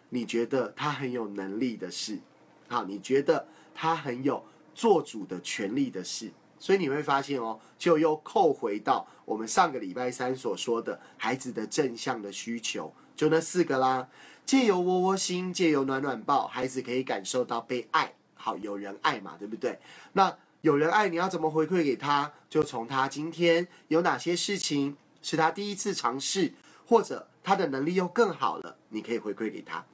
[0.08, 2.18] 你觉得他很有能力的事，
[2.66, 4.42] 好，你觉得他很有
[4.74, 6.32] 做主的权利的事。
[6.58, 14.08] 所以你会发现哦，就又扣回到我们上个礼拜三所说的孩子的正向的需求，就那四个啦。
[14.46, 19.78] 借由窝窝心，借由暖暖抱，孩子可以感受到被爱，好有人爱嘛，对不对？
[20.14, 22.32] 那有人爱，你要怎么回馈给他？
[22.48, 26.54] 就从他今天有哪些事情是他第一次尝试，
[26.86, 29.84] 或者他的能力又更好了，你可以回馈给他。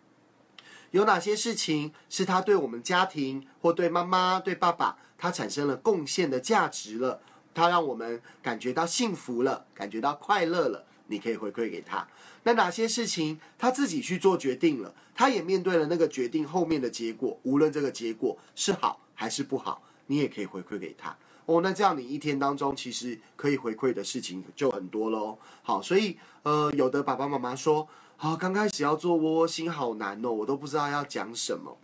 [0.92, 7.20] 有哪些事情是他对我们家庭或对妈妈、对爸爸，他产生了贡献的价值了？
[7.52, 12.06] 他让我们感觉到幸福了，感觉到快乐了，你可以回馈给他。
[12.44, 21.16] 那哪些事情他自己去做决定了，他也面对了那个决定后面的结果，无论这个结果是好还是不好，你也可以回馈给他。
[21.46, 25.38] 哦，那这样你一天当中其实可以回馈的事情就很多喽。
[25.62, 27.88] 好，所以呃，有的爸爸妈妈说。
[28.22, 31.78] 好，刚开始要做窝窝心好难哦，我都不知道要讲什么。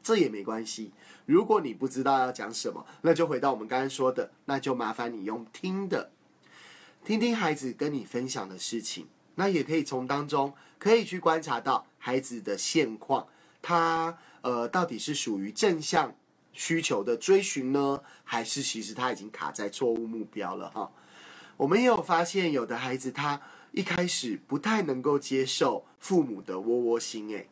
[0.00, 0.92] 这也没关系，
[1.26, 6.12] 如果你不知道要讲什么，那就回到我们刚才说的，那就麻烦你用听的，
[7.04, 13.26] 听听孩子跟你分享的事情，那也可以从当中可以去观察到孩子的现况，
[13.60, 16.14] 他呃到底是属于正向
[16.52, 20.90] 需求的追寻呢，还是其实他已经卡在错误目标了哈？
[21.56, 23.40] 我们也有发现，有的孩子他。
[23.74, 27.48] 一开始不太能够接受父母的窝窝心，诶，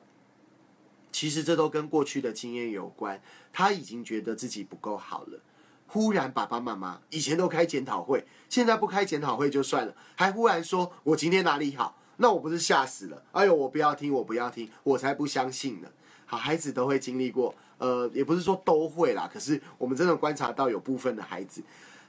[1.11, 3.23] 其实这都跟过去的经验有关。
[3.51, 5.41] 他已经觉得自己不够好了，
[5.87, 13.25] 忽然爸爸妈妈以前都开检讨会，现在不开检讨会就算了，还忽然说我今天哪里好，那我不是吓死了？
[13.33, 15.89] 哎呦，我不要听，我不要听，我才不相信呢。
[16.27, 21.63] 好，孩子都会经历过，呃，也不是说都会啦，可是我们真的观察到有部分的孩子，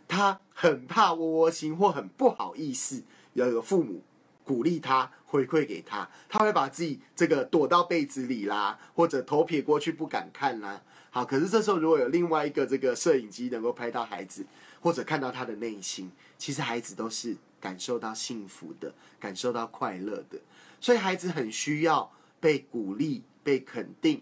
[0.06, 3.02] 他很怕窝窝心，或很不好意思。
[3.36, 4.04] 要有父母
[4.44, 10.82] 鼓励他，回馈给他，他会把自己这个躲到被子里啦，或者头撇过去不敢看啦。
[11.10, 14.46] 好，可是这时候如果有另外一个这个摄影机能够拍到孩子，
[14.82, 20.38] 或者看到他的内心，其实孩子都是感受到幸福的，感受到快乐的。
[20.82, 22.12] 所以孩子很需要
[22.42, 24.22] 被鼓励、被肯定。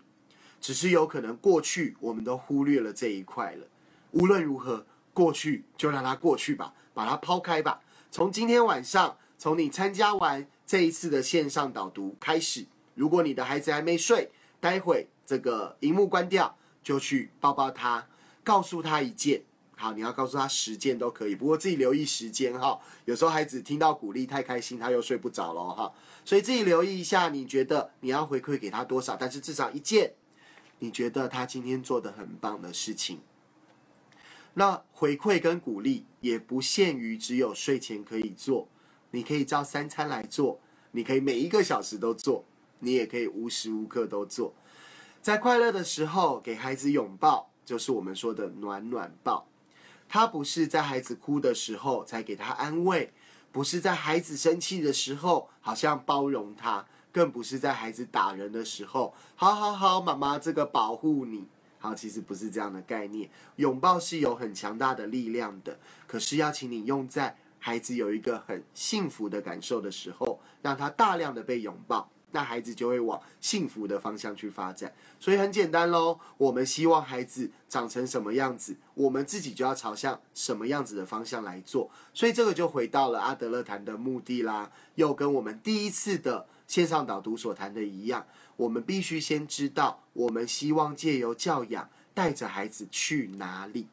[0.60, 3.66] 只是有可能过去我们都忽略了这一块了。
[4.12, 7.82] 无论如何，过去就让它过去吧，把它抛开吧。
[8.12, 18.07] 从今天晚上，从你参加完这一次的线上导读开始，如果你的孩子还没睡，待会这个荧幕关掉，就去抱抱他，
[18.43, 19.43] 告诉他一件。
[19.76, 22.78] 好，你要告诉他十件都可以，不过自己留意时间哈。
[23.05, 25.93] 有时候孩子听到鼓励太开心，他又睡不着了哈。
[26.26, 29.16] 所以自己留意一下，你觉得你要回馈给他多少？
[29.16, 30.12] 但是至少一件，
[30.80, 33.19] 你觉得他今天做的很棒的事情。
[34.55, 38.67] 那回馈跟鼓励也不限于只有睡前可以做，
[39.11, 40.59] 你可以照三餐来做，
[40.91, 42.43] 你可以每一个小时都做，
[42.80, 44.53] 你也可以无时无刻都做。
[45.21, 49.47] 在快乐的时候给孩子拥抱，就是我们说的暖暖抱。
[50.07, 53.13] 他不是在孩子哭的时候才给他安慰，
[53.51, 61.47] 不是在孩子生气的时候好像包容他，更不是在孩子打人的时候，好好好，妈妈这个保护你。
[61.82, 63.30] 好，其实不是这样的概念。
[63.55, 74.93] 拥抱是有很强大的力量的，可是要请你用在孩子有一个很幸福的感受的时候，让他大量的被拥抱，那孩子就会往幸福的方向去发展。
[75.22, 81.89] 所以很简单喽，我们希望孩子长成什么样子，我们自己就要朝向什么样子的方向来做。
[82.14, 88.26] 所以这个就回到了阿德勒谈的目的啦，又跟我们第一次的线上导读所谈的一样。
[88.55, 93.88] 我们必须先知道，我们希望借由教养带着孩子去哪里，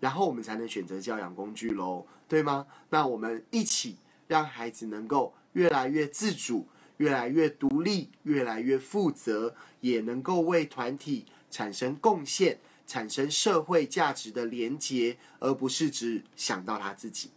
[0.00, 2.66] 然后我们才能选择教养工具喽，对吗？
[2.90, 3.96] 那我们一起
[4.26, 17.30] 让孩子能够越来越自主、越来越独立、越来越负责，也能够为团体产生贡献、产生社会价值的连结，而不是只想到他自己。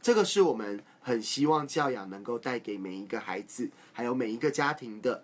[0.00, 5.22] 这个是我们很希望教养能够带给每一个孩子，还有每一个家庭的。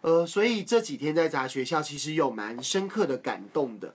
[0.00, 3.94] 呃，所以这几天在杂学校，其实有蛮深刻的感动的。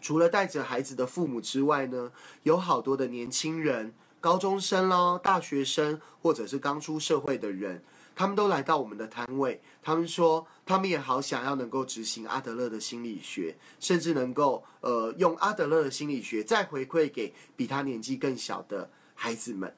[0.00, 7.82] 除了带着孩子的父母之外呢，有好多的年轻人，高中生咯，大学生，或者是刚出社会的人，
[8.14, 9.60] 他们都来到我们的摊位。
[9.82, 19.74] 他们说，他们也好想要能够执行阿德勒的心理学，甚至能够呃用阿德勒的心理学再回馈给比他年纪更小的孩子们。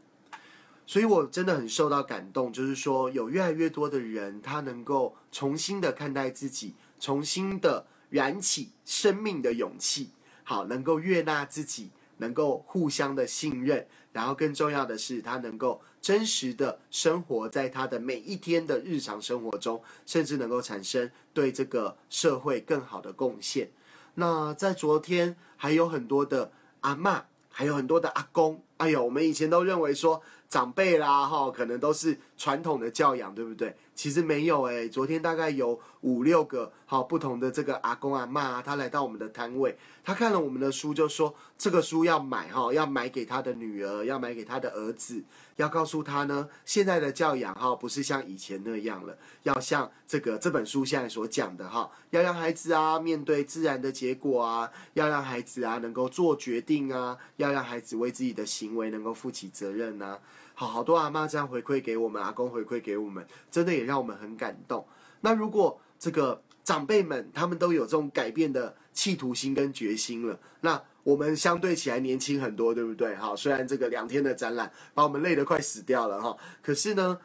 [0.88, 10.10] 所以，我真的很受到感动，就是说，有越来越多的人，他能够重新的看待自己，重新的燃起生命的勇气，
[10.44, 23.68] 好，能够悦纳自己，能够互相的信任，然后更重要的是，他能够真实的生活在他的每一天的日常生活中，甚至能够产生对这个社会更好的贡献。
[24.14, 30.22] 那在昨天，还有很多的阿妈，还有很多的阿公，哎呦，我们以前都认为说。
[30.48, 33.74] 长辈啦，哈，可能都是传统的教养，对不对？
[33.94, 39.74] 其实没有诶，昨天大概有五六个好不同的这个阿公阿妈，他来到我们的摊位，
[40.04, 45.24] 他看了我们的书，就说这个书要买哈，要买给他的女儿，要买给他的儿子，
[45.56, 60.18] 要告诉他呢，现在的教养哈，不是像以前那样了，要像这个这本书现在所讲的哈，要让孩子啊面对自然的结果啊，要让孩子啊能够做决定啊，要让孩子为自己的行为能够负起责任呐。
[60.58, 64.86] 好好多阿妈这样回馈给我们，阿公回馈给我们，真的也让我们很感动。
[65.20, 73.14] 那如果这个长辈们他们都有这种改变的企图心跟决心了，那我们相对起来年轻很多，对不对？
[73.16, 77.18] 哈，虽然这个两天的展览把我们累得快死掉了哈，可是呢，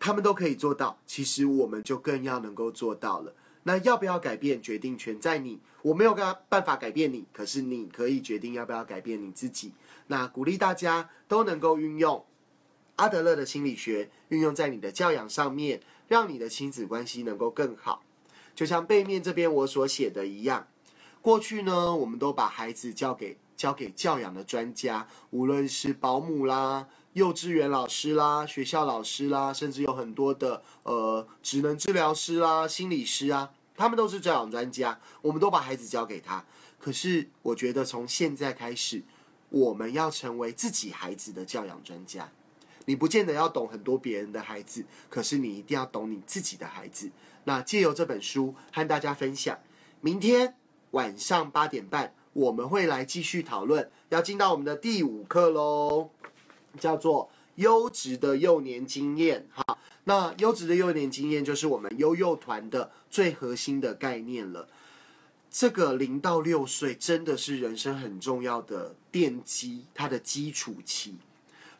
[0.00, 3.32] 他们都可以做到，其实我们就更要能够做到了。
[3.62, 6.12] 那要不要改变，决定权在你，我没有
[6.48, 9.72] 办法改变你，可是你可以决定要不要改变你自己。
[10.08, 12.24] 那鼓励大家都能够运用。
[13.02, 18.04] 阿德勒的心理学运用在你的教养上面，让你的亲子关系能够更好。
[18.54, 20.68] 就像背面这边我所写的一样，
[21.20, 36.44] 过去呢，我们都把孩子交给交给教养的专家，无论是保姆啦、幼稚园老师啦、学校老师啦，甚至有很多的呃职能治疗师啦、心理师啊，他们都是教养专家，我们都把孩子交给他。
[36.78, 39.02] 可是我觉得从现在开始，
[39.48, 42.30] 我们要成为自己孩子的教养专家。
[42.86, 47.10] 你不见得要懂很多别人的孩子，可是你一定要懂你自己的孩子。
[47.44, 49.58] 那借由这本书和大家分享，
[50.00, 50.54] 明天
[50.92, 56.10] 晚上八点半我们会来继续讨论，要进到我们的第五课喽，
[56.78, 59.48] 叫做优质的幼年经验。
[59.52, 64.68] 哈，那优质的幼年经验就是我们优幼团的最核心的概念了。
[65.50, 71.16] 这个零到六岁真的是人生很重要的奠基，它的基础期。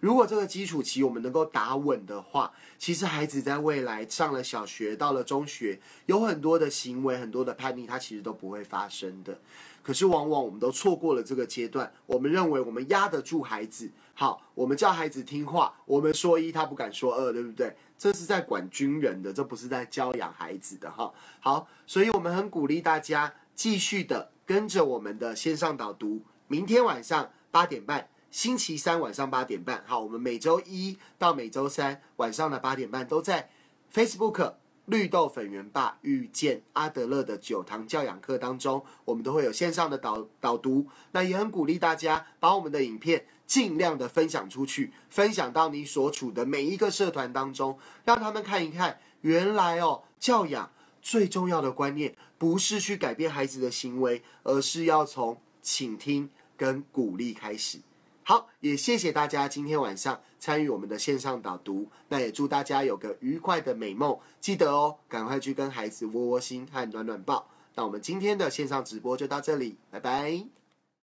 [0.03, 9.39] 如果这个基础期我们能够打稳的话，其实孩子在未来上了小学，到了中学，有很多的行为、很多的叛逆，他其实都不会发生的。
[9.81, 17.73] 可是往往我们都错过了这个阶段，我们认为我们压得住孩子，好，我们叫孩子听话，我们说一他不敢说二，对不对？
[17.97, 21.13] 这是在管军人的，这不是在教养孩子的哈。
[21.39, 33.51] 好，所以我们很鼓励大家继续的跟着我们的线上导读，明天晚上八点半，星期三晚上八点半，好，我们每周一到每周三晚上的八点半都在
[33.93, 34.55] Facebook。
[34.87, 40.89] 绿豆粉圆爸遇见阿德勒的九堂教养课当中，我们都会有线上的导导读。
[41.12, 57.78] 那也很鼓励大家把我们的影片尽量的分享出去，分享到你所处的每一个社团当中，让他们看一看，原来哦，教养最重要的观念不是去改变孩子的行为，而是要从倾听跟鼓励开始。
[58.25, 61.89] 好，也谢谢大家今天晚上参与我们的线上导读。
[62.09, 64.18] 那也祝大家有个愉快的美梦。
[64.41, 67.49] 记得哦，赶快去跟孩子窝窝心和暖暖抱。
[67.75, 70.62] 那我们今天的线上直播就到这里，拜拜。